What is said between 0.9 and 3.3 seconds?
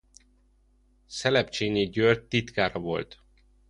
Szelepcsényi György titkára volt.